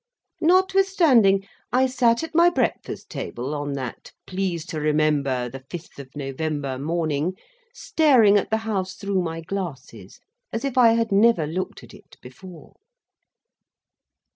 Notwithstanding, 0.41 1.45
I 1.71 1.85
sat 1.85 2.23
at 2.23 2.33
my 2.33 2.49
breakfast 2.49 3.07
table 3.07 3.53
on 3.53 3.73
that 3.73 4.11
Please 4.25 4.65
to 4.65 4.79
Remember 4.79 5.47
the 5.47 5.63
fifth 5.69 5.99
of 5.99 6.15
November 6.15 6.79
morning, 6.79 7.35
staring 7.71 8.35
at 8.35 8.49
the 8.49 8.57
House 8.65 8.95
through 8.95 9.21
my 9.21 9.41
glasses, 9.41 10.19
as 10.51 10.65
if 10.65 10.75
I 10.75 10.93
had 10.93 11.11
never 11.11 11.45
looked 11.45 11.83
at 11.83 11.93
it 11.93 12.17
before. 12.19 12.77